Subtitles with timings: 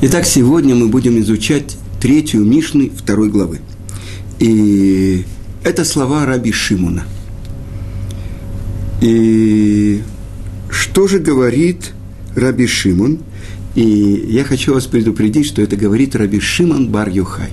[0.00, 3.58] Итак, сегодня мы будем изучать третью Мишны второй главы.
[4.38, 5.24] И
[5.64, 7.02] это слова Раби Шимуна.
[9.00, 10.00] И
[10.70, 11.94] что же говорит
[12.36, 13.18] Раби Шимон?
[13.74, 17.50] И я хочу вас предупредить, что это говорит Раби Шимон Бар Юхай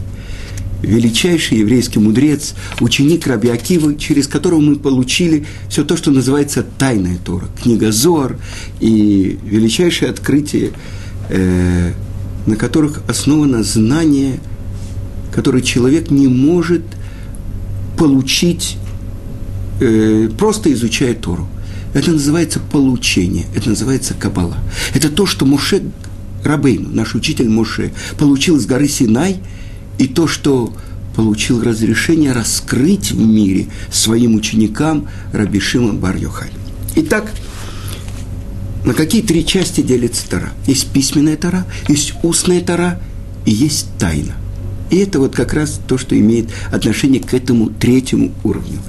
[0.83, 7.17] величайший еврейский мудрец, ученик Раби Акивы, через которого мы получили все то, что называется тайная
[7.17, 8.37] Тора, книга Зор
[8.79, 10.73] и величайшее открытие
[11.29, 11.93] э,
[12.45, 14.39] на которых основано знание,
[15.33, 16.83] которое человек не может
[17.97, 18.77] получить,
[19.79, 21.47] э, просто изучая Тору.
[21.93, 24.57] Это называется получение, это называется Кабала.
[24.93, 25.83] Это то, что Муше
[26.43, 29.37] Рабейну, наш учитель Муше, получил с горы Синай,
[29.97, 30.73] и то, что
[31.15, 36.49] получил разрешение раскрыть в мире своим ученикам Рабишима Бар-Йохай.
[36.97, 37.31] Итак,
[38.85, 40.51] на какие три части делится Тара?
[40.67, 43.01] Есть письменная Тара, есть устная Тара
[43.45, 44.35] и есть тайна.
[44.91, 48.79] И это вот как раз то, что имеет отношение к этому третьему уровню.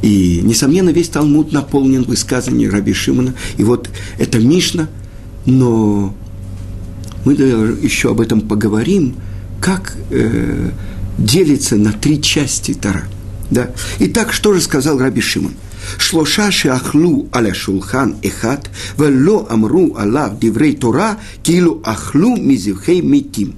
[0.00, 3.34] И, несомненно, весь Талмуд наполнен высказыванием Раби Шимона.
[3.58, 4.88] И вот это Мишна,
[5.44, 6.14] но
[7.24, 9.16] мы еще об этом поговорим,
[9.60, 10.70] как э,
[11.18, 13.04] делится на три части Тара.
[13.50, 13.70] Да?
[14.00, 15.52] Итак, что же сказал Раби Шимон?
[15.99, 18.57] שלושה שאכלו על השולחן אחד
[18.99, 23.51] ולא אמרו עליו דברי תורה כאילו אכלו מזבחי מתים.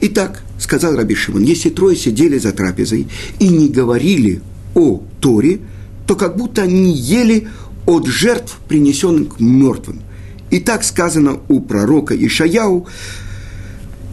[0.00, 3.08] Итак, сказал Раби Шимон, если трое сидели за трапезой
[3.40, 4.42] и не говорили
[4.74, 5.58] о Торе,
[6.06, 7.48] то как будто они ели
[7.84, 10.02] от жертв, принесенных мертвым.
[10.50, 12.86] И так сказано у пророка Ишаяу,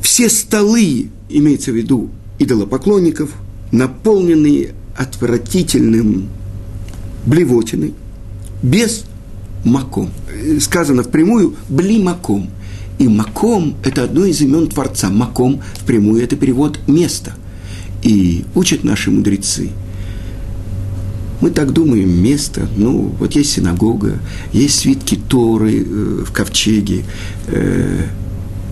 [0.01, 3.31] все столы, имеется в виду идолопоклонников,
[3.71, 6.29] наполненные отвратительным
[7.26, 7.92] блевотины,
[8.62, 9.04] без
[9.64, 10.10] маком.
[10.60, 12.50] Сказано впрямую «бли маком».
[12.98, 15.08] И маком– это одно из имен Творца.
[15.08, 17.32] Маком впрямую– это перевод «место».
[18.02, 19.70] И учат наши мудрецы.
[21.40, 24.18] Мы так думаем, место, ну, вот есть синагога,
[24.52, 27.04] есть свитки Торы э, в ковчеге,
[27.46, 28.02] э,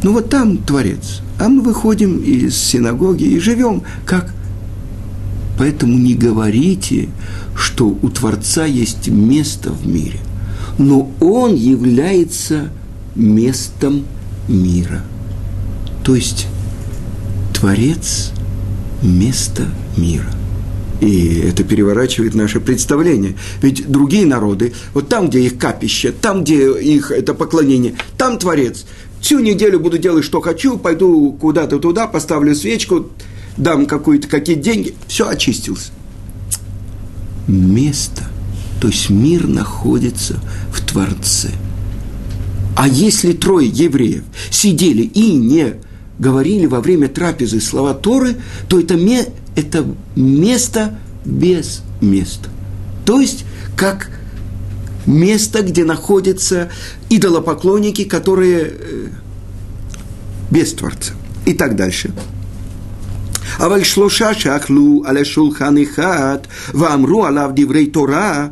[0.02, 1.22] ну, вот там Творец.
[1.38, 4.34] А мы выходим из синагоги и живем как
[5.58, 7.08] Поэтому не говорите,
[7.56, 10.20] что у Творца есть место в мире,
[10.78, 12.70] но Он является
[13.16, 14.06] местом
[14.46, 15.02] мира.
[16.04, 16.46] То есть
[17.52, 18.32] Творец–
[19.02, 20.30] место мира.
[21.00, 23.36] И это переворачивает наше представление.
[23.62, 28.84] Ведь другие народы, вот там, где их капище, там, где их это поклонение, там Творец.
[29.20, 33.10] Всю неделю буду делать, что хочу, пойду куда-то туда, поставлю свечку,
[33.58, 35.90] дам какие-то какие деньги, все очистился.
[37.46, 38.24] Место,
[38.80, 40.40] то есть мир находится
[40.72, 41.50] в Творце.
[42.76, 45.74] А если трое евреев сидели и не
[46.18, 48.36] говорили во время трапезы слова Торы,
[48.68, 49.26] то это, ме,
[49.56, 52.48] это место без места.
[53.04, 53.44] То есть,
[53.76, 54.10] как
[55.06, 56.70] место, где находятся
[57.08, 59.08] идолопоклонники, которые э,
[60.50, 61.14] без Творца.
[61.46, 62.12] И так дальше.
[63.59, 66.37] אבל שלושה שאכלו על השולחן אחד
[66.73, 68.47] ואמרו עליו דברי תורה,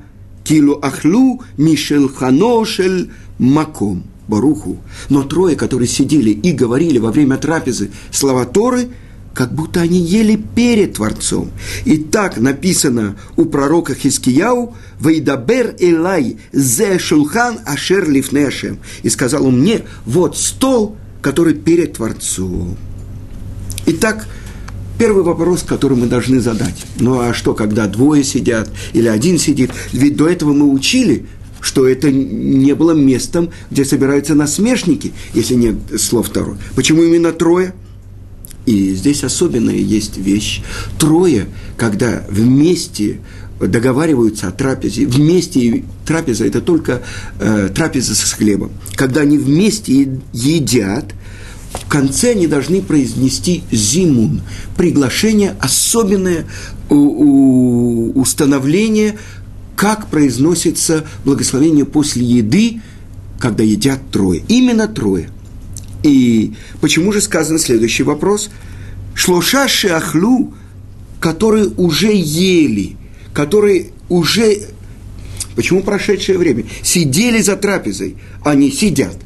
[0.45, 3.05] כאילו אכלו משולחנו של
[3.39, 4.01] מקום.
[4.31, 4.79] Баруху.
[5.09, 8.89] Но трое, которые сидели и говорили во время трапезы слова Торы,
[9.33, 11.51] как будто они ели перед Творцом.
[11.85, 18.79] И так написано у пророка Хискияу, «Вейдабер Элай зе шулхан ашер лифнешем».
[19.03, 22.77] И сказал он мне, вот стол, который перед Творцом.
[23.85, 24.27] Итак,
[24.98, 26.86] Первый вопрос, который мы должны задать.
[26.98, 29.70] Ну а что, когда двое сидят или один сидит?
[29.92, 31.26] Ведь до этого мы учили,
[31.60, 36.58] что это не было местом, где собираются насмешники, если нет слов второе.
[36.74, 37.74] Почему именно трое?
[38.64, 40.62] И здесь особенная есть вещь.
[40.98, 41.46] Трое,
[41.76, 43.20] когда вместе
[43.60, 47.02] договариваются о трапезе, вместе трапеза– это только
[47.38, 48.72] э, трапеза с хлебом.
[48.94, 51.12] Когда они вместе едят–
[51.80, 54.42] в конце они должны произнести зимун,
[54.76, 56.46] приглашение, особенное
[56.88, 59.18] установление,
[59.76, 62.80] как произносится благословение после еды,
[63.38, 64.42] когда едят трое.
[64.48, 65.30] Именно трое.
[66.02, 68.50] И почему же сказан следующий вопрос?
[69.14, 70.54] Шлоша шахлу,
[71.20, 72.96] которые уже ели,
[73.34, 74.58] которые уже,
[75.56, 79.16] почему прошедшее время, сидели за трапезой, они сидят.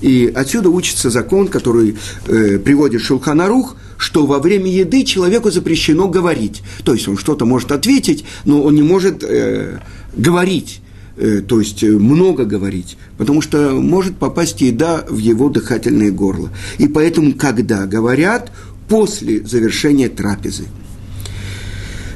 [0.00, 1.96] И отсюда учится закон, который
[2.26, 6.62] э, приводит Шулханарух, что во время еды человеку запрещено говорить.
[6.84, 9.80] То есть он что-то может ответить, но он не может э,
[10.16, 10.80] говорить.
[11.18, 16.50] э, то есть э, много говорить, потому что может попасть еда в его дыхательное горло.
[16.78, 18.52] И поэтому, когда говорят,
[18.88, 20.64] после завершения трапезы.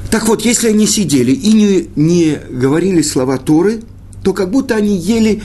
[0.09, 3.81] Так вот, если они сидели и не, не говорили слова Торы,
[4.23, 5.41] то как будто они ели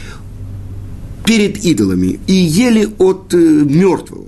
[1.29, 4.25] перед идолами и ели от э, мертвого.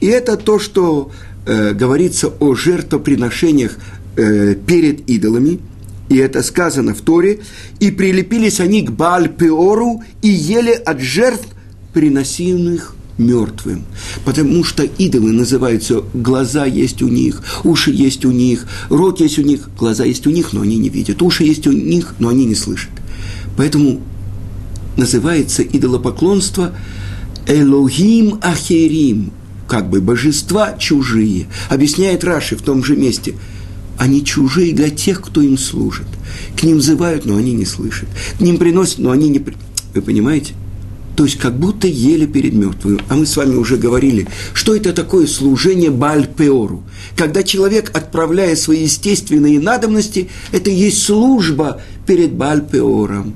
[0.00, 1.12] И это то, что
[1.46, 3.78] э, говорится о жертвоприношениях
[4.16, 5.60] э, перед идолами,
[6.08, 7.38] и это сказано в Торе,
[7.78, 11.46] и прилепились они к Бааль-Пеору и ели от жертв,
[11.92, 13.84] приносимых мертвым.
[14.24, 19.42] Потому что идолы называются, глаза есть у них, уши есть у них, рот есть у
[19.42, 22.46] них, глаза есть у них, но они не видят, уши есть у них, но они
[22.46, 22.90] не слышат.
[23.56, 24.00] Поэтому
[24.96, 26.72] называется идолопоклонство
[27.46, 29.32] Элохим Ахерим,
[29.68, 31.46] как бы божества чужие.
[31.68, 33.34] Объясняет Раши в том же месте.
[33.98, 36.06] Они чужие для тех, кто им служит.
[36.56, 38.08] К ним взывают, но они не слышат.
[38.38, 39.42] К ним приносят, но они не...
[39.94, 40.54] Вы понимаете?
[41.16, 43.00] То есть как будто ели перед мертвым.
[43.08, 46.82] А мы с вами уже говорили, что это такое служение Бальпеору.
[47.16, 53.34] Когда человек, отправляя свои естественные надобности, это есть служба перед Бальпеором.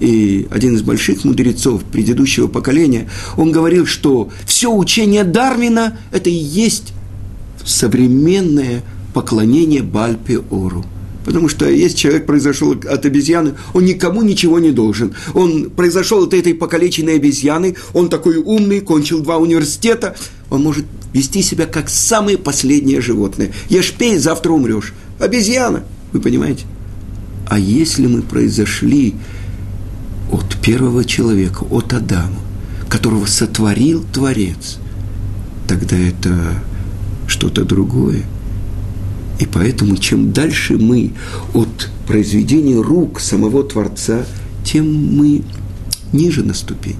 [0.00, 6.34] И один из больших мудрецов предыдущего поколения, он говорил, что все учение Дарвина– это и
[6.34, 6.92] есть
[7.64, 10.84] современное поклонение Бальпеору–
[11.28, 15.14] Потому что если человек произошел от обезьяны, он никому ничего не должен.
[15.34, 20.16] Он произошел от этой покалеченной обезьяны, он такой умный, кончил два университета,
[20.48, 23.52] он может вести себя как самое последнее животное.
[23.68, 24.94] Ешь, пей, завтра умрешь.
[25.18, 25.84] Обезьяна,
[26.14, 26.64] вы понимаете?
[27.46, 29.14] А если мы произошли
[30.68, 32.40] первого человека, от Адама,
[32.90, 34.76] которого сотворил Творец,
[35.66, 36.62] тогда это
[37.26, 38.22] что-то другое–
[39.38, 41.12] и поэтому чем дальше мы
[41.54, 44.26] от произведения рук самого Творца,
[44.64, 45.42] тем мы
[46.12, 46.96] ниже на ступень.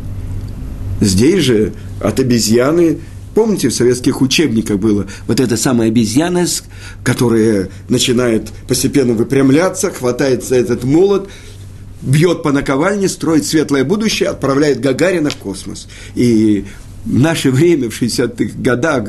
[1.00, 2.98] Здесь же от обезьяны,
[3.34, 6.46] помните, в советских учебниках было вот эта самая обезьяна,
[7.02, 11.28] которая начинает постепенно выпрямляться, хватается этот молот,
[12.08, 15.88] бьет по наковальне, строит светлое будущее, отправляет Гагарина в космос.
[16.14, 16.64] И
[17.04, 19.08] в наше время, в 60-х годах,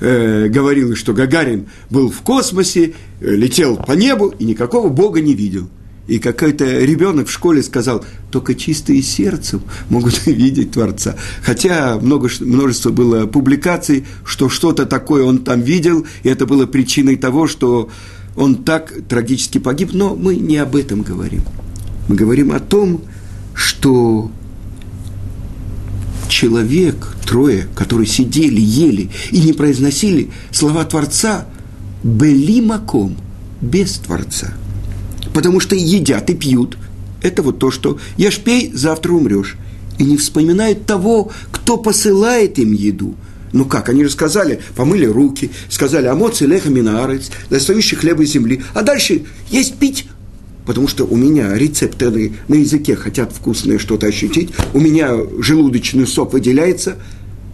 [0.00, 5.34] э, говорилось, что Гагарин был в космосе, э, летел по небу и никакого Бога не
[5.34, 5.68] видел.
[6.06, 11.16] И какой-то ребенок в школе сказал, только чистые сердцем могут видеть Творца.
[11.42, 17.16] Хотя много, множество было публикаций, что что-то такое он там видел, и это было причиной
[17.16, 17.90] того, что
[18.34, 19.90] он так трагически погиб.
[19.92, 21.42] Но мы не об этом говорим.
[22.08, 23.02] Мы говорим о том,
[23.54, 24.30] что
[26.28, 31.46] человек, трое, которые сидели, ели и не произносили слова Творца,
[32.02, 33.16] были маком,
[33.60, 34.54] без Творца.
[35.34, 36.78] Потому что едят и пьют.
[37.22, 39.56] Это вот то, что ешь, пей, завтра умрешь.
[39.98, 43.14] И не вспоминают того, кто посылает им еду.
[43.52, 48.62] Ну как, они же сказали, помыли руки, сказали, амоци леха минарец, достающий хлеба из земли.
[48.74, 50.06] А дальше есть пить,
[50.70, 56.32] потому что у меня рецепторы на языке хотят вкусное что-то ощутить, у меня желудочный сок
[56.32, 56.94] выделяется.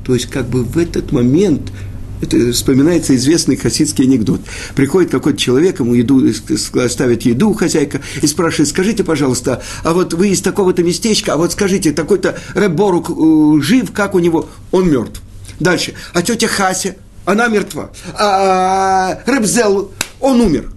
[0.04, 1.72] То есть как бы в этот момент
[2.20, 4.42] это вспоминается известный хасидский анекдот.
[4.74, 10.28] Приходит какой-то человек, ему еду, ставит еду хозяйка и спрашивает, скажите, пожалуйста, а вот вы
[10.28, 14.46] из такого-то местечка, а вот скажите, такой-то Рэборук э, жив, как у него?
[14.72, 15.22] Он мертв.
[15.58, 15.94] Дальше.
[16.12, 17.92] А тетя Хася, она мертва.
[18.12, 20.75] А Рэбзел, он умер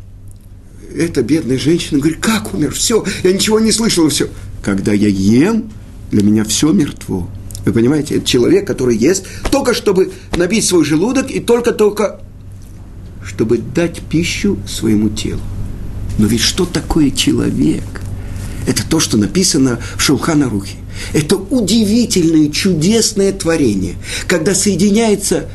[0.96, 2.74] эта бедная женщина говорит, как умер?
[2.74, 4.29] Все, я ничего не слышала, все.
[4.63, 5.72] Когда я ем,
[6.12, 7.29] для меня все мертво.
[7.65, 12.22] Вы понимаете, это человек, который ест только чтобы набить свой желудок и только-только
[13.24, 15.41] чтобы дать пищу своему телу.
[16.17, 17.84] Но ведь что такое человек?
[18.65, 20.75] Это то, что написано в Шулхана Рухе.
[21.13, 23.96] Это удивительное, чудесное творение,
[24.27, 25.50] когда соединяется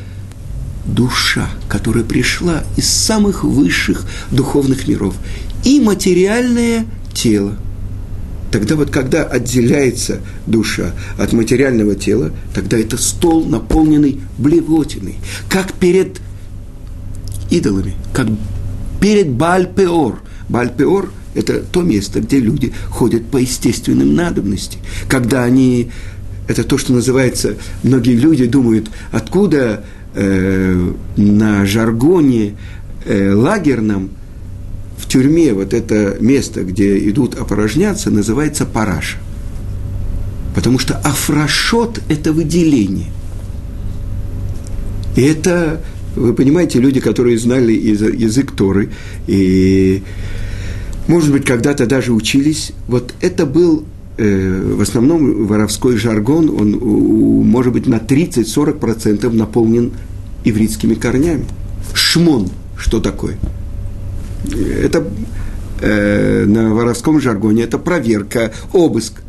[0.85, 5.15] душа, которая пришла из самых высших духовных миров,
[5.63, 7.57] и материальное тело.
[8.51, 15.15] Тогда вот когда отделяется душа от материального тела, тогда это стол, наполненный блевотиной,
[15.49, 16.21] как перед
[17.49, 18.27] идолами, как
[19.01, 20.21] перед Бальпеор.
[20.47, 24.77] Бальпеор– это то место, где люди ходят по естественным надобности,
[25.09, 25.91] когда они
[26.47, 29.83] это то, что называется, многие люди думают, откуда
[30.15, 32.55] э, на жаргоне
[33.05, 34.09] э, лагерном
[34.97, 39.17] в тюрьме вот это место, где идут опорожняться, называется параша.
[40.55, 43.07] Потому что афрашот– это выделение.
[45.15, 45.81] И это,
[46.15, 48.89] вы понимаете, люди, которые знали язык Торы,
[49.27, 50.01] и,
[51.07, 53.85] может быть, когда-то даже учились, вот это был
[54.17, 56.71] э, в основном воровской жаргон, он
[57.47, 59.91] может быть на 30-40% наполнен
[60.43, 61.45] ивритскими корнями.
[61.93, 63.37] Шмон, что такое?
[64.81, 65.07] Это
[65.81, 69.21] э, на воровском жаргоне, это проверка, обыск.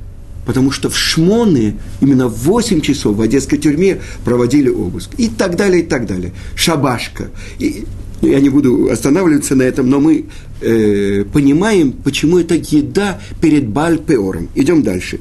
[0.45, 5.11] Потому что в Шмоны именно в 8 часов в одесской тюрьме проводили обыск.
[5.19, 6.33] И так далее, и так далее.
[6.55, 7.31] Шабашка.
[7.59, 7.85] И,
[8.23, 10.27] я не буду останавливаться на этом, но мы
[10.61, 14.49] э, понимаем, почему это еда перед Бальпеором.
[14.55, 15.21] Идем дальше.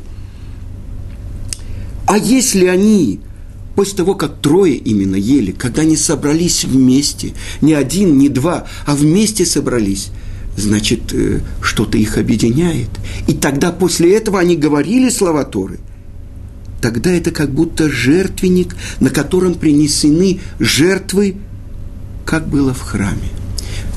[2.08, 3.20] А если они
[3.76, 8.96] после того, как трое именно ели, когда они собрались вместе, не один, не два, а
[8.96, 10.12] вместе собрались,
[10.56, 12.90] значит, э, что-то их объединяет.
[13.28, 15.80] И тогда после этого они говорили слова Торы.
[16.82, 21.36] Тогда это как будто жертвенник, на котором принесены жертвы,
[22.26, 23.30] как было в храме.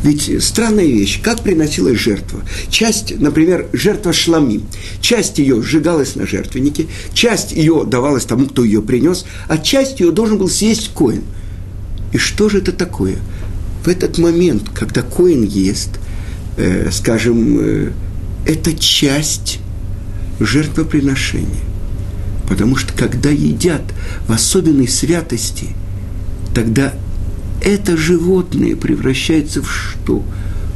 [0.02, 2.42] Ведь странная вещь, как приносилась жертва.
[2.70, 4.60] Часть, например, жертва шлами.
[5.00, 10.12] Часть ее сжигалась на жертвеннике, часть ее давалась тому, кто ее принес, а часть ее
[10.12, 11.24] должен был съесть коин.
[12.12, 13.16] И что же это такое?
[13.84, 15.90] В этот момент, когда коин ест,
[16.56, 17.92] э, скажем, э,
[18.46, 19.58] это часть
[20.38, 21.64] жертвоприношения.
[22.48, 23.82] Потому что когда едят
[24.26, 25.68] в особенной святости,
[26.54, 26.94] тогда
[27.62, 30.22] это животное превращается в что?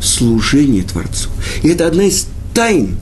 [0.01, 1.29] Служение Творцу.
[1.63, 2.97] И это одна из тайн.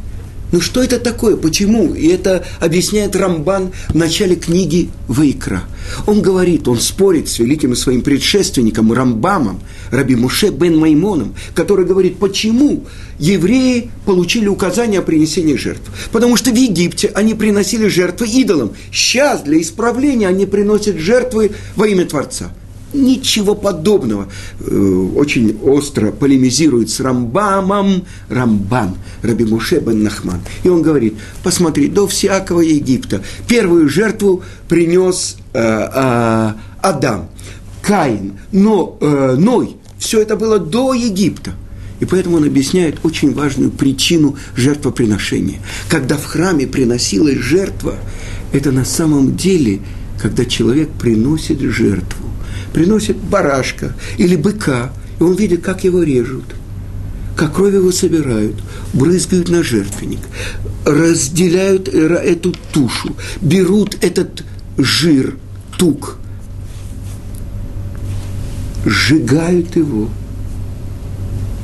[0.52, 1.36] Ну что это такое?
[1.36, 1.94] Почему?
[1.94, 5.62] И это объясняет Рамбан в начале книги Вайкра.
[6.06, 9.60] Он говорит, он спорит с великим своим предшественником Рамбамом,
[9.92, 12.84] Раби Муше бен Маймоном, который говорит, почему
[13.18, 15.88] евреи получили указание о принесении жертв.
[16.10, 18.72] Потому что в Египте они приносили жертвы идолам.
[18.92, 22.50] Сейчас для исправления они приносят жертвы во имя Творца.
[22.92, 24.28] Ничего подобного.
[24.60, 30.40] Э, очень остро полемизирует с Рамбамом Рамбан, Раби Муше бен Нахман.
[30.64, 37.28] И он говорит, посмотри, до всякого Египта первую жертву принес э, э, Адам,
[37.82, 39.76] Каин, но, э, Ной.
[39.98, 41.52] Все это было до Египта.
[42.00, 45.60] И поэтому он объясняет очень важную причину жертвоприношения.
[45.88, 47.96] Когда в храме приносилась жертва,
[48.52, 49.80] это на самом деле,
[50.20, 52.29] когда человек приносит жертву
[52.72, 56.44] приносит барашка или быка, и он видит, как его режут,
[57.36, 58.62] как кровь его собирают,
[58.92, 60.20] брызгают на жертвенник,
[60.84, 64.44] разделяют эту тушу, берут этот
[64.78, 65.36] жир,
[65.76, 66.18] тук,
[68.84, 70.08] сжигают его.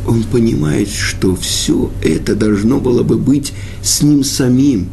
[0.06, 4.90] Он понимает, что все это должно было бы быть с ним самим.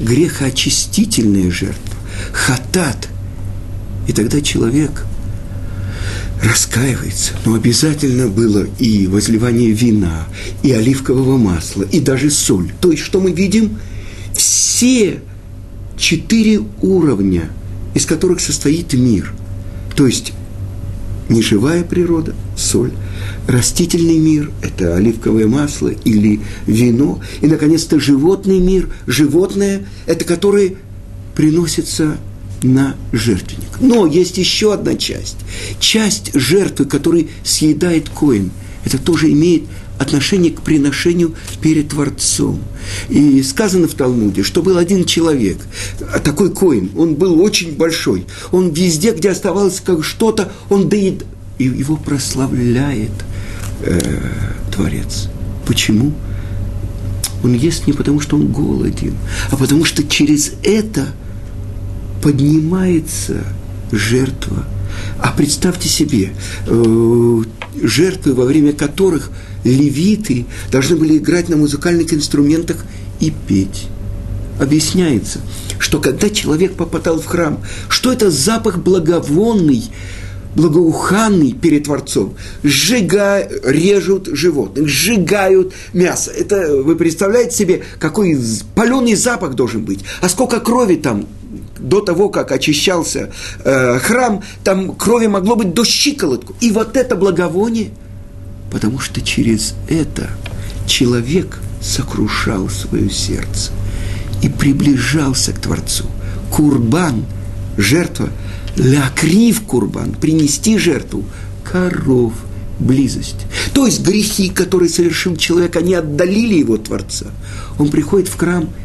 [0.00, 1.96] Грехоочистительная жертва,
[2.32, 3.08] хатат.
[4.06, 5.06] И тогда человек–
[6.44, 7.34] раскаивается.
[7.44, 10.26] Но обязательно было и возливание вина,
[10.62, 12.72] и оливкового масла, и даже соль.
[12.80, 13.78] То есть, что мы видим?
[14.34, 15.20] Все
[15.96, 17.50] четыре уровня,
[17.94, 19.32] из которых состоит мир.
[19.96, 20.32] То есть,
[21.28, 22.92] неживая природа, соль,
[23.46, 30.74] растительный мир– это оливковое масло или вино, и, наконец-то, животный мир, животное– это которое
[31.34, 32.16] приносится
[32.64, 33.80] на жертвенник.
[33.80, 35.36] Но есть еще одна часть.
[35.78, 38.50] Часть жертвы, которую съедает коин.
[38.84, 39.64] Это тоже имеет
[39.98, 42.60] отношение к приношению перед Творцом.
[43.08, 45.58] И сказано в Талмуде, что был один человек,
[46.12, 48.26] а такой коин, он был очень большой.
[48.50, 51.24] Он везде, где оставалось как что-то, он доед...
[51.58, 53.12] и его прославляет
[53.82, 54.00] э,
[54.74, 55.28] Творец.
[55.66, 56.12] Почему?
[57.44, 59.14] Он ест не потому, что он голоден,
[59.50, 61.08] а потому что через это–
[62.24, 63.44] поднимается
[63.92, 64.64] жертва.
[65.20, 66.30] А представьте себе,
[66.66, 67.42] э,
[67.82, 69.30] жертвы, во время которых
[69.62, 72.78] левиты должны были играть на музыкальных инструментах
[73.20, 73.88] и петь.
[74.58, 75.40] Объясняется,
[75.78, 79.84] что когда человек попадал в храм, что это запах благовонный,
[80.56, 86.30] благоуханный перед Творцом, сжигают, режут животных, сжигают мясо.
[86.30, 88.40] Это вы представляете себе, какой
[88.74, 91.26] паленый запах должен быть, а сколько крови там
[91.84, 93.30] до того, как очищался
[93.64, 96.54] э, храм, там крови могло быть до щиколотку.
[96.60, 97.90] И вот это благовоние,
[98.70, 100.30] потому что через это
[100.86, 103.72] человек сокрушал свое сердце
[104.42, 106.06] и приближался к Творцу.
[106.50, 107.26] Курбан,
[107.76, 108.30] жертва,
[108.76, 111.24] лякрив курбан, принести жертву,
[111.70, 112.32] коров,
[112.78, 113.46] близость.
[113.74, 117.26] То есть грехи, которые совершил человек, они отдалили его Творца.
[117.78, 118.70] Он приходит в храм–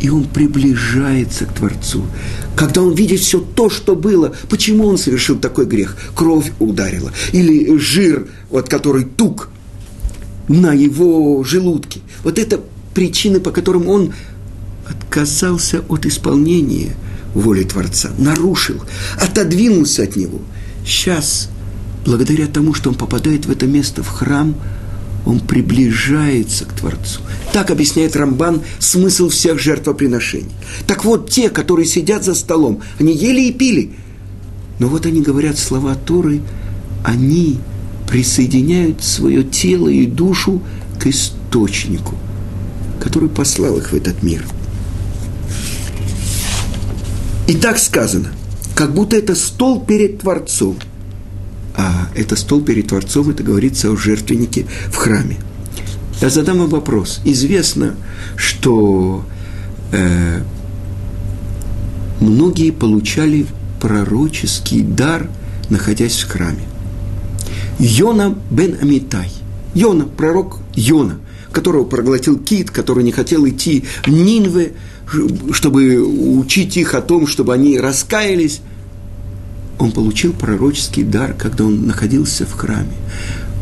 [0.00, 2.04] и он приближается к Творцу.
[2.56, 5.96] Когда он видит все то, что было, почему он совершил такой грех?
[6.14, 7.12] Кровь ударила.
[7.32, 9.48] Или жир, вот который тук
[10.48, 12.00] на его желудке.
[12.22, 12.60] Вот это
[12.94, 14.12] причины, по которым он
[14.86, 16.94] отказался от исполнения
[17.34, 18.82] воли Творца, нарушил,
[19.20, 20.40] отодвинулся от него.
[20.86, 21.48] Сейчас,
[22.04, 24.54] благодаря тому, что он попадает в это место, в храм,
[25.24, 27.20] он приближается к Творцу.
[27.52, 30.50] Так объясняет Рамбан смысл всех жертвоприношений.
[30.86, 33.92] Так вот, те, которые сидят за столом, они ели и пили.
[34.78, 36.40] Но вот они говорят слова Торы,
[37.04, 37.58] они
[38.08, 40.62] присоединяют свое тело и душу
[41.00, 42.14] к источнику,
[43.00, 44.44] который послал их в этот мир.
[47.46, 48.32] И так сказано,
[48.74, 50.76] как будто это стол перед Творцом.
[51.74, 55.38] А это стол перед Творцом, это говорится о жертвеннике в храме.
[56.20, 57.20] Я задам вам вопрос.
[57.24, 57.96] Известно,
[58.36, 59.24] что
[59.92, 60.42] э,
[62.20, 63.46] многие получали
[63.80, 65.28] пророческий дар,
[65.68, 66.64] находясь в храме.
[67.78, 69.30] Йона бен Амитай.
[69.74, 71.18] Йона, пророк Йона,
[71.50, 74.72] которого проглотил кит, который не хотел идти в Нинве,
[75.52, 78.60] чтобы учить их о том, чтобы они раскаялись.
[79.78, 82.96] Он получил пророческий дар, когда он находился в храме.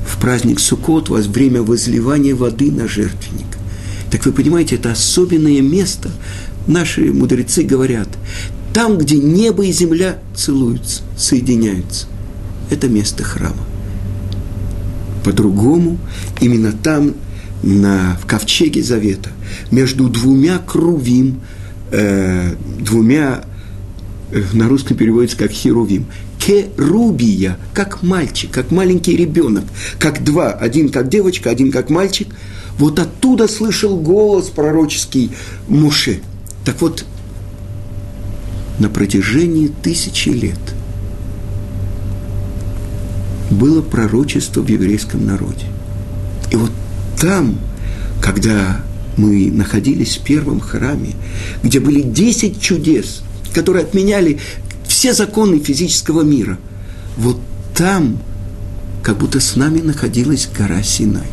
[0.07, 3.47] В праздник Суккот, во время возливания воды на жертвенник.
[4.11, 6.11] Так вы понимаете, это особенное место.
[6.67, 8.09] Наши мудрецы говорят,
[8.75, 12.07] там, где небо и земля целуются, соединяются.
[12.71, 13.65] Это место храма.
[15.25, 15.99] По-другому,
[16.41, 17.15] именно там,
[17.63, 19.31] на, в ковчеге завета,
[19.71, 21.41] между двумя крувим,
[21.91, 23.45] э, двумя,
[24.53, 26.07] на русском переводится как херувим,
[26.39, 29.65] керубия, как мальчик, как маленький ребенок,
[29.99, 32.29] как два, один как девочка, один как мальчик.
[32.79, 35.31] Вот оттуда слышал голос пророческий
[35.69, 36.21] Муше.
[36.65, 37.05] Так вот,
[38.79, 40.59] на протяжении тысячи лет–
[43.53, 45.67] было пророчество в еврейском народе.
[46.51, 46.71] И вот
[47.21, 47.59] там,
[48.21, 48.81] когда
[49.17, 51.11] мы находились в первом храме,
[51.63, 53.23] где были десять чудес,
[53.53, 54.41] которые отменяли
[54.87, 56.59] все законы физического мира,
[57.17, 57.39] вот
[57.75, 58.19] там
[59.03, 61.27] как будто с нами находилась гора Синай.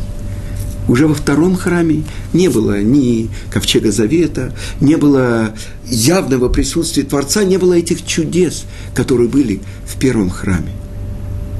[0.88, 2.02] Уже во втором храме
[2.32, 5.54] не было ни ковчега завета, не было
[5.86, 10.72] явного присутствия Творца, не было этих чудес, которые были в первом храме.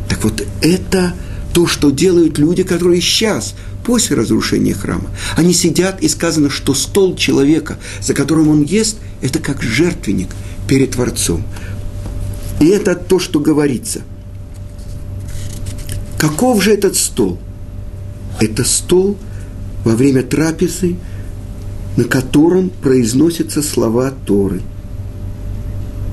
[0.09, 1.15] Так вот, это
[1.53, 7.15] то, что делают люди, которые сейчас, после разрушения храма, они сидят, и сказано, что стол
[7.15, 10.31] человека, за которым он ест, это как жертвенник
[10.71, 11.43] перед Творцом.
[12.61, 14.03] И это то, что говорится.
[16.17, 17.39] Каков же этот стол?
[18.39, 19.19] Это стол
[19.85, 20.95] во время трапезы,
[21.97, 24.63] на котором произносятся слова Торы–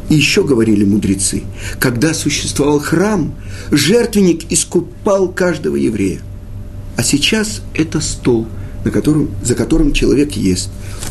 [0.09, 1.43] и еще говорили мудрецы,
[1.79, 3.35] когда существовал храм,
[3.71, 6.21] жертвенник искупал каждого еврея.
[6.95, 8.47] А сейчас это стол,
[8.85, 10.69] на котором, за которым человек ест.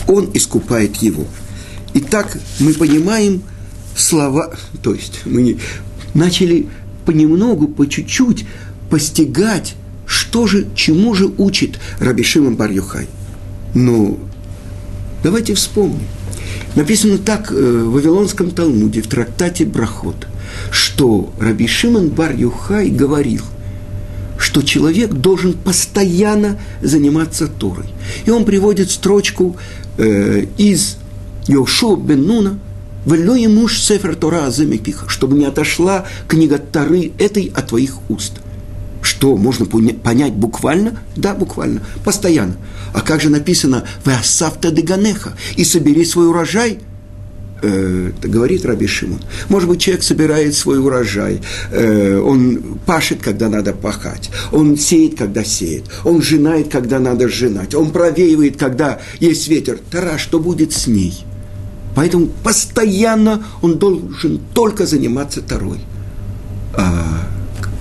[0.09, 1.27] Он искупает его.
[1.97, 3.43] И так мы понимаем
[3.97, 5.57] слова, то есть мы
[6.13, 6.69] начали
[7.07, 8.45] понемногу, по чуть-чуть
[8.91, 13.09] постигать, что же, чему же учит Раби Шимон Бар-Юхай.
[13.75, 14.19] Ну,
[15.23, 16.07] давайте вспомним.
[16.75, 20.27] Написано так э, в Вавилонском Талмуде, в трактате Брахот,
[20.71, 23.43] что Раби Шимон бар Юхай говорил,
[24.39, 27.87] что человек должен постоянно заниматься Торой.
[28.27, 29.57] И он приводит строчку
[29.97, 30.99] э, из
[31.49, 32.59] Йошу бен Нуна,
[33.07, 38.33] «Вело муж сефер Тора замепиха», чтобы не отошла книга Торы этой от твоих уст–
[39.07, 40.99] что можно понять буквально?
[41.15, 42.57] Да, буквально, постоянно.
[42.93, 46.81] А как же написано «Веасавта деганеха» и собери свой урожай–
[47.63, 49.21] э, говорит Раби Шимон.
[49.49, 55.45] Может быть, человек собирает свой урожай, э, он пашет, когда надо пахать, он сеет, когда
[55.45, 59.79] сеет, он женает, когда надо женать, он провеивает, когда есть ветер.
[59.91, 61.25] Тара, что будет с ней?
[61.97, 65.81] Поэтому постоянно он должен только заниматься Тарой.
[66.75, 67.27] А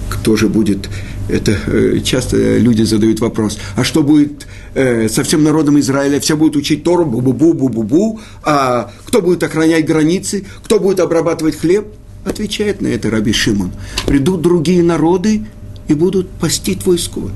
[0.09, 0.89] кто же будет
[1.27, 6.19] это э, часто люди задают вопрос, а что будет э, со всем народом Израиля?
[6.19, 11.87] Все будут учить Тору, бу-бу-бу, бу-бу-бу, а кто будет охранять границы, кто будет обрабатывать хлеб?
[12.23, 13.71] Отвечает на это Раби Шимон.
[14.07, 15.45] Придут другие народы
[15.89, 17.33] и будут пасти твой скот.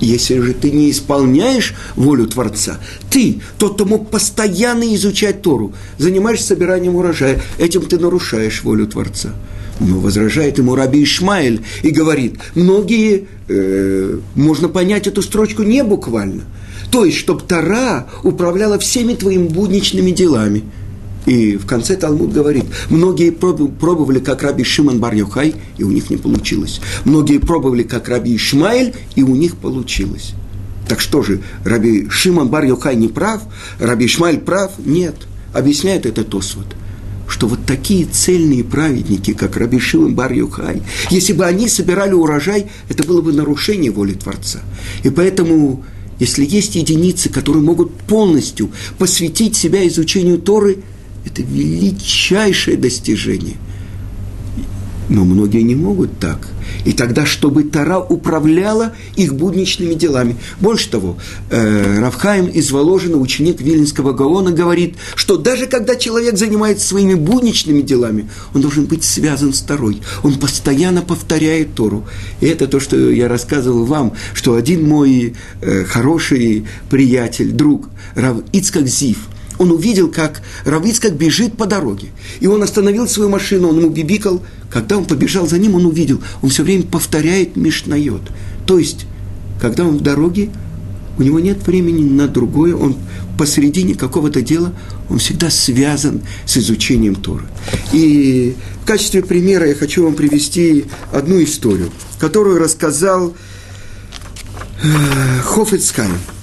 [0.00, 2.78] Если же ты не исполняешь волю Творца,
[3.10, 9.30] ты, тот, кто мог постоянно изучать Тору, занимаешься собиранием урожая, этим ты нарушаешь волю Творца.
[9.80, 16.44] Но возражает ему Раби Ишмаэль и говорит, многие, э, можно понять эту строчку не буквально.
[16.90, 20.64] То есть, чтобы Тара управляла всеми твоими будничными делами.
[21.26, 26.16] И в конце Талмуд говорит, многие пробовали, как Раби Шимон бар и у них не
[26.16, 26.80] получилось.
[27.04, 30.34] Многие пробовали, как Раби Ишмаэль, и у них получилось.
[30.88, 33.42] Так что же, Раби Шимон Бар не прав?
[33.80, 34.72] Раби Ишмаль прав?
[34.78, 35.16] Нет.
[35.52, 36.76] Объясняет это Тосвот
[37.28, 42.70] что вот такие цельные праведники, как Раби Шимон Бар Юхай, если бы они собирали урожай,
[42.88, 44.60] это было бы нарушение воли Творца.
[45.02, 45.84] И поэтому,
[46.20, 50.78] если есть единицы, которые могут полностью посвятить себя изучению Торы,
[51.36, 53.56] это величайшее достижение.
[55.08, 56.48] Но многие не могут так.
[56.84, 60.36] И тогда, чтобы Тара управляла их будничными делами.
[60.58, 61.16] Больше того,
[61.48, 67.82] э, Равхаим из Воложина, ученик Виленского Гаона, говорит, что даже когда человек занимается своими будничными
[67.82, 70.02] делами, он должен быть связан с Торой.
[70.24, 72.04] Он постоянно повторяет Тору.
[72.40, 78.38] И это то, что я рассказывал вам, что один мой э, хороший приятель, друг, Рав
[78.52, 79.18] Ицкак Зив–
[79.58, 82.08] он увидел, как Равицкак бежит по дороге.
[82.40, 84.42] И он остановил свою машину, он ему бибикал.
[84.70, 88.22] Когда он побежал за ним, он увидел, он все время повторяет Мишнайот.
[88.66, 89.06] То есть,
[89.60, 90.50] когда он в дороге,
[91.18, 92.96] у него нет времени на другое, он
[93.38, 94.72] посередине какого-то дела,
[95.08, 97.44] он всегда связан с изучением Торы.
[97.92, 103.34] И в качестве примера я хочу вам привести одну историю, которую рассказал
[104.82, 106.12] э, Хофицкайм.
[106.12, 106.35] Э,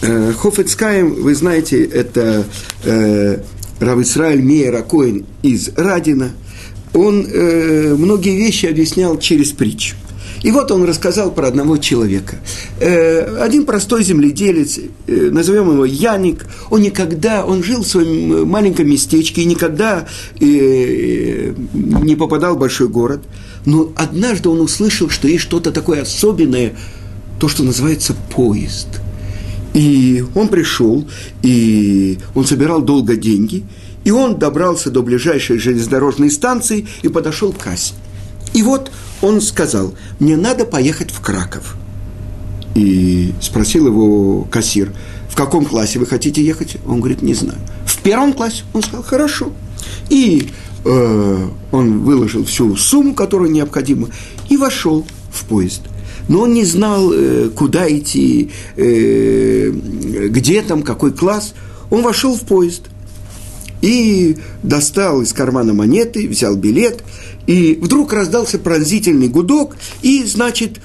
[0.00, 2.44] Хофецкаем, вы знаете, это
[2.84, 3.38] э,
[3.80, 4.84] Рав Исраиль Мейер
[5.42, 6.30] из Радина.
[6.94, 9.96] Он э, многие вещи объяснял через притчу.
[10.42, 12.36] И вот он рассказал про одного человека.
[12.80, 18.88] Э, один простой земледелец, э, назовем его Яник, он никогда, он жил в своем маленьком
[18.88, 20.06] местечке и никогда
[20.40, 23.22] э, не попадал в большой город.
[23.66, 26.74] Но однажды он услышал, что есть что-то такое особенное,
[27.40, 28.88] то, что называется поезд–
[29.78, 31.06] и он пришел,
[31.40, 33.64] и он собирал долго деньги,
[34.02, 37.94] и он добрался до ближайшей железнодорожной станции и подошел к кассе.
[38.54, 38.90] И вот
[39.22, 41.76] он сказал, мне надо поехать в Краков.
[42.74, 44.92] И спросил его кассир,
[45.30, 46.78] в каком классе вы хотите ехать?
[46.84, 47.60] Он говорит, не знаю.
[47.86, 48.64] В первом классе?
[48.72, 49.52] Он сказал, хорошо.
[50.08, 50.48] И
[50.84, 54.08] э, он выложил всю сумму, которую необходимо,
[54.48, 55.82] и вошел в поезд–
[56.28, 61.54] но он не знал, э, куда идти, э, где там, какой класс.
[61.90, 62.82] Он вошел в поезд
[63.80, 67.02] и достал из кармана монеты, взял билет,
[67.46, 70.80] и вдруг раздался пронзительный гудок, и, значит,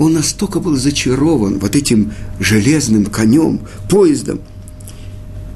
[0.00, 4.40] он настолько был зачарован вот этим железным конем, поездом.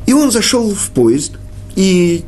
[0.06, 1.32] И он зашел в поезд,
[1.74, 2.22] и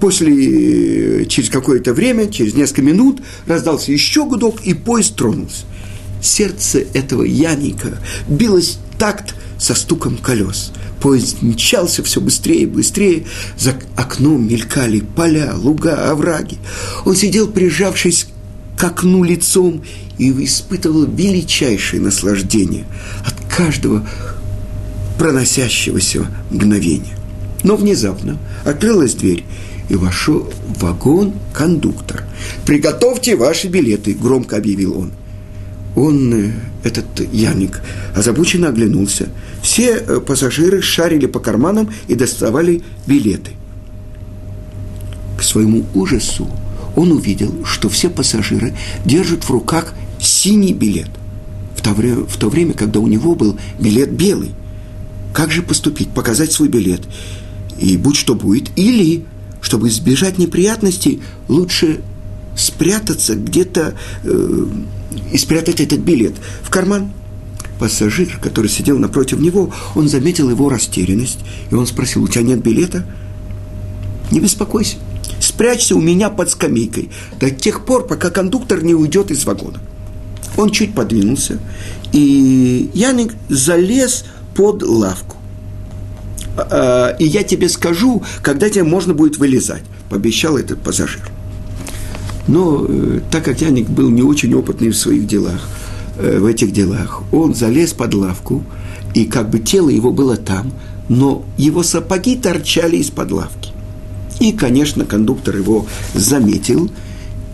[0.00, 5.64] после, через какое-то время, через несколько минут, раздался еще гудок, и поезд тронулся
[6.24, 10.72] сердце этого Яника билось такт со стуком колес.
[11.00, 13.26] Поезд мчался все быстрее и быстрее.
[13.58, 16.58] За окном мелькали поля, луга, овраги.
[17.04, 18.26] Он сидел, прижавшись
[18.78, 19.82] к окну лицом,
[20.16, 22.84] и испытывал величайшее наслаждение
[23.26, 24.08] от каждого
[25.18, 27.16] проносящегося мгновения.
[27.64, 29.44] Но внезапно открылась дверь,
[29.88, 32.24] и вошел в вагон кондуктор.
[32.64, 35.12] «Приготовьте ваши билеты»,– громко объявил он–
[35.96, 36.52] он, э,
[36.82, 37.80] этот Яник,
[38.14, 39.28] озабоченно оглянулся.
[39.62, 43.52] Все э, пассажиры шарили по карманам и доставали билеты.
[45.38, 46.48] К своему ужасу
[46.96, 51.10] он увидел, что все пассажиры держат в руках синий билет,
[51.76, 54.50] в то, время, в то время, когда у него был билет белый.
[55.32, 56.08] Как же поступить?
[56.10, 57.02] Показать свой билет.
[57.78, 58.70] И будь что будет.
[58.76, 59.24] Или,
[59.60, 62.00] чтобы избежать неприятностей, лучше
[62.56, 64.66] спрятаться где-то э,
[65.32, 67.12] и спрятать этот билет в карман.
[67.78, 71.40] Пассажир, который сидел напротив него, он заметил его растерянность,
[71.70, 73.04] и он спросил, у тебя нет билета?
[74.30, 74.96] Не беспокойся,
[75.40, 79.80] спрячься у меня под скамейкой до тех пор, пока кондуктор не уйдет из вагона.
[80.56, 81.58] Он чуть подвинулся,
[82.12, 85.36] и Яник залез под лавку.
[86.56, 91.33] «А, «И я тебе скажу, когда тебе можно будет вылезать»,– пообещал этот пассажир.
[92.46, 95.66] Но э, так как Яник был не очень опытный в своих делах,
[96.18, 98.62] э, в этих делах, он залез под лавку,
[99.14, 100.72] и как бы тело его было там,
[101.08, 103.70] но его сапоги торчали из-под лавки.
[104.40, 106.90] И, конечно, кондуктор его заметил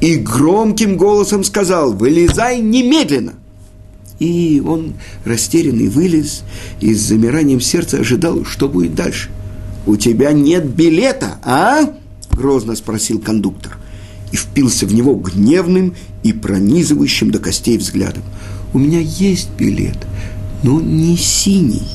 [0.01, 3.35] и громким голосом сказал «Вылезай немедленно!»
[4.19, 6.43] И он, растерянный, вылез
[6.81, 9.31] и с замиранием сердца ожидал, что будет дальше.
[9.87, 11.95] «У тебя нет билета, а?»–
[12.33, 13.79] грозно спросил кондуктор
[14.33, 18.23] и впился в него гневным и пронизывающим до костей взглядом.
[18.73, 19.99] «У меня есть билет,
[20.63, 21.89] но не синий».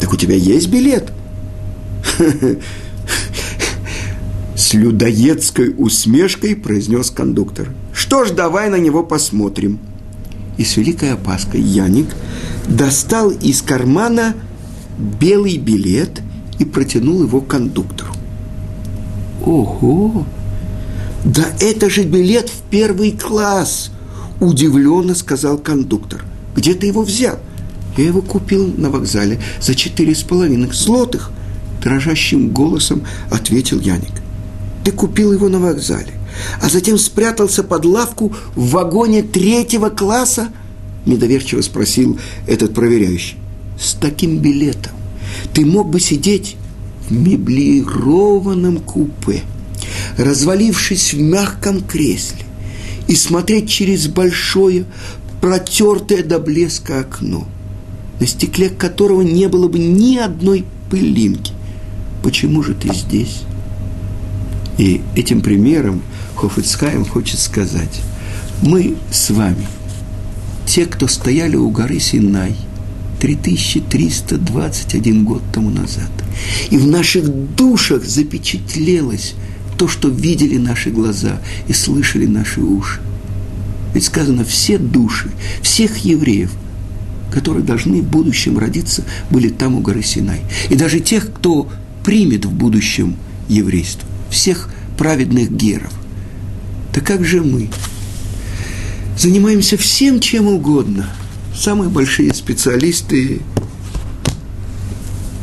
[0.00, 1.12] «Так у тебя есть билет?»
[4.56, 7.68] С людоедской усмешкой произнес кондуктор.
[7.92, 9.78] «Что ж, давай на него посмотрим».
[10.60, 12.08] и с великой опаской Яник
[12.68, 14.34] достал из кармана
[14.98, 16.20] белый билет
[16.58, 18.12] и протянул его кондуктору.
[19.44, 20.26] Ого!
[21.24, 23.90] Да это же билет в первый класс!
[24.40, 26.24] Удивленно сказал кондуктор.
[26.56, 27.38] Где ты его взял?
[27.96, 31.30] Я его купил на вокзале за четыре с половиной злотых.
[31.82, 34.12] Дрожащим голосом ответил Яник.
[34.84, 36.12] Ты купил его на вокзале,
[36.62, 40.48] а затем спрятался под лавку в вагоне третьего класса?
[41.04, 43.36] Недоверчиво спросил этот проверяющий.
[43.78, 44.92] С таким билетом
[45.52, 46.56] ты мог бы сидеть
[47.08, 49.42] в меблированном купе,
[50.16, 52.44] развалившись в мягком кресле
[53.08, 54.84] и смотреть через большое,
[55.40, 57.46] протертое до блеска окно,
[58.20, 61.52] на стекле которого не было бы ни одной пылинки.
[62.22, 63.42] Почему же ты здесь?
[64.78, 66.02] И этим примером
[66.36, 68.00] Хофицкаем хочет сказать,
[68.62, 69.66] мы с вами,
[70.66, 72.54] те, кто стояли у горы Синай,
[73.20, 76.10] 3321 год тому назад,
[76.70, 79.34] и в наших душах запечатлелось
[79.80, 83.00] то, что видели наши глаза и слышали наши уши.
[83.94, 85.30] Ведь сказано, все души,
[85.62, 86.52] всех евреев,
[87.32, 90.42] которые должны в будущем родиться, были там у горы Синай.
[90.68, 91.66] И даже тех, кто
[92.04, 93.16] примет в будущем
[93.48, 95.94] еврейство, всех праведных геров.
[96.92, 97.70] Так как же мы?
[99.16, 101.08] Занимаемся всем, чем угодно.
[101.56, 103.40] Самые большие специалисты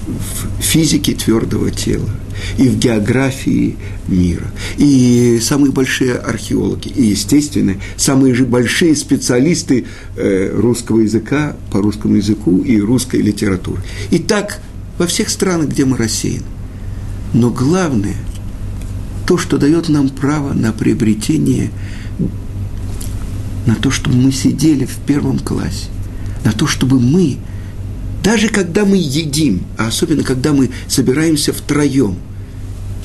[0.05, 2.11] в физике твердого тела–
[2.57, 3.75] и в географии
[4.07, 4.47] мира.
[4.77, 12.15] И самые большие археологи, и, естественно, самые же большие специалисты э, русского языка по русскому
[12.15, 13.81] языку и русской литературы.
[14.11, 14.59] И так
[14.97, 16.45] во всех странах, где мы рассеяны.
[17.33, 18.15] Но главное,
[19.25, 21.71] то, что дает нам право на приобретение,
[23.65, 25.87] на то, чтобы мы сидели в первом классе,
[26.45, 27.37] на то, чтобы мы
[28.27, 32.17] даже когда мы едим, а особенно когда мы собираемся втроем,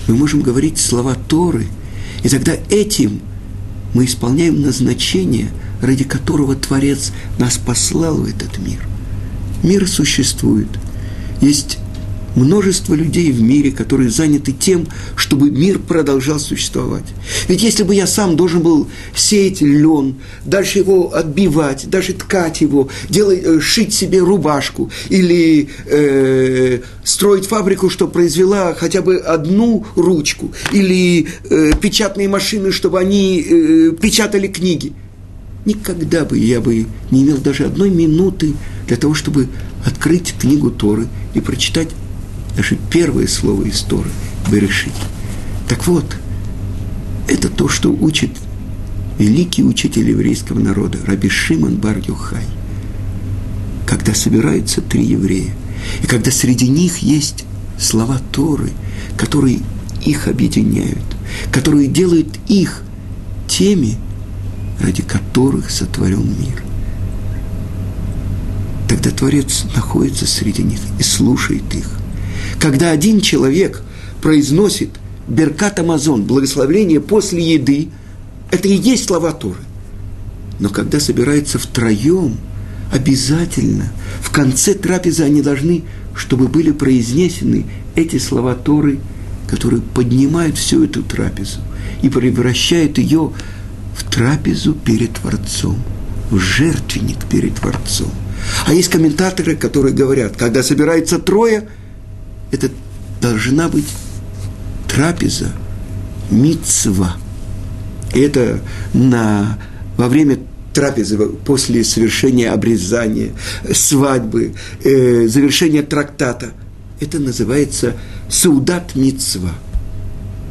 [0.09, 1.67] мы можем говорить слова Торы,
[2.23, 3.21] и тогда этим
[3.95, 5.49] мы исполняем назначение,
[5.81, 8.87] ради которого Творец нас послал в этот мир.
[9.63, 10.69] Мир существует.
[11.41, 11.79] Есть
[12.35, 17.05] множество людей в мире, которые заняты тем, чтобы мир продолжал существовать.
[17.49, 22.89] Ведь если бы я сам должен был сеять лен, дальше его отбивать, даже ткать его,
[23.09, 30.53] делать, э, шить себе рубашку или э, строить фабрику, что произвела хотя бы одну ручку,
[30.73, 34.93] или э, печатные машины, чтобы они э, печатали книги,
[35.65, 38.55] никогда бы я бы не имел даже одной минуты
[38.87, 39.49] для того, чтобы
[39.85, 41.89] открыть книгу Торы и прочитать
[42.57, 44.11] даже первое слово из Торы–
[44.51, 44.93] Берешит.
[45.69, 46.05] Так вот,
[47.29, 48.31] это то, что учит
[49.19, 52.45] великий учитель еврейского народа, Раби Шимон бар Юхай.
[53.87, 55.53] Когда собираются три еврея,
[56.03, 57.45] и когда среди них есть
[57.79, 58.71] слова Торы,
[59.17, 59.61] которые
[60.05, 60.99] их объединяют,
[61.53, 62.83] которые делают их
[63.49, 63.97] теми,
[64.81, 66.63] ради которых сотворен мир.
[68.89, 72.02] Тогда Творец находится среди них и слушает их.
[72.63, 73.83] Когда один человек
[74.21, 74.91] произносит
[75.27, 77.89] Беркат Амазон, благословение после еды,
[78.53, 79.59] это и есть слова Торы.
[80.61, 82.37] Но когда собираются втроем,
[82.93, 85.83] обязательно в конце трапезы они должны,
[86.15, 89.01] чтобы были произнесены эти слова Торы,
[89.49, 91.59] которые поднимают всю эту трапезу
[92.01, 93.33] и превращают ее
[93.97, 95.83] в трапезу перед Творцом,
[96.31, 98.13] в жертвенник перед Творцом.
[98.69, 101.69] А есть комментаторы, которые говорят, когда собирается трое–
[102.53, 102.71] это
[103.21, 103.87] должна быть
[104.87, 105.49] трапеза,
[106.31, 107.17] мицва.
[108.15, 108.61] Это
[108.93, 109.59] на,
[109.97, 110.39] во время
[110.75, 113.31] трапезы, после совершения обрезания,
[113.73, 116.51] свадьбы, э, завершения трактата.
[117.01, 117.95] Это называется
[118.29, 119.51] саудат мицва.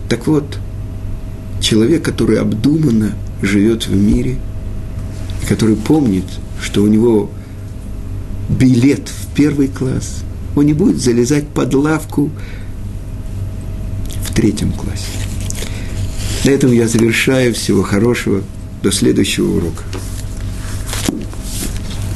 [0.10, 0.58] Так вот,
[1.62, 4.38] человек, который обдуманно живет в мире,
[5.48, 6.26] который помнит,
[6.62, 7.32] что у него
[8.50, 10.24] билет в первый класс–
[10.56, 12.32] он не будет залезать под лавку
[14.24, 15.06] в третьем классе.
[16.46, 17.54] На этом я завершаю.
[17.54, 18.42] Всего хорошего.
[18.82, 19.84] До следующего урока.